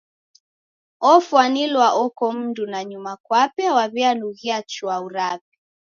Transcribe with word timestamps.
Ofwanilwa 1.11 1.87
oko 2.03 2.23
mndu 2.37 2.63
nanyuma 2.71 3.11
kwape 3.25 3.65
waw'ianughia 3.75 4.57
chwau 4.71 5.05
rape. 5.15 5.51